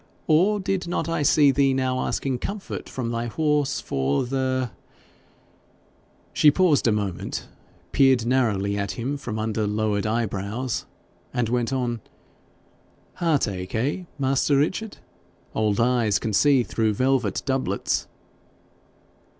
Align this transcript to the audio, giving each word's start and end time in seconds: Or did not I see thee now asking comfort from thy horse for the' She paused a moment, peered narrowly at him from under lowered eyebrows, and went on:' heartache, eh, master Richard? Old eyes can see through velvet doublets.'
Or 0.25 0.59
did 0.59 0.87
not 0.87 1.07
I 1.07 1.21
see 1.21 1.51
thee 1.51 1.75
now 1.75 1.99
asking 1.99 2.39
comfort 2.39 2.89
from 2.89 3.11
thy 3.11 3.27
horse 3.27 3.79
for 3.79 4.23
the' 4.25 4.71
She 6.33 6.49
paused 6.49 6.87
a 6.87 6.91
moment, 6.91 7.47
peered 7.91 8.25
narrowly 8.25 8.75
at 8.79 8.93
him 8.93 9.15
from 9.15 9.37
under 9.37 9.67
lowered 9.67 10.07
eyebrows, 10.07 10.87
and 11.35 11.49
went 11.49 11.71
on:' 11.71 12.01
heartache, 13.21 13.75
eh, 13.75 14.05
master 14.17 14.57
Richard? 14.57 14.97
Old 15.53 15.79
eyes 15.79 16.17
can 16.17 16.33
see 16.33 16.63
through 16.63 16.95
velvet 16.95 17.43
doublets.' 17.45 18.07